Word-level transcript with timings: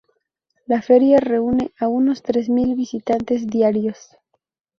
La 0.65 0.81
feria 0.81 1.19
reúne 1.19 1.73
a 1.79 1.87
unos 1.87 2.23
tres 2.23 2.49
mil 2.49 2.73
visitantes 2.75 3.45
diarios. 3.45 4.17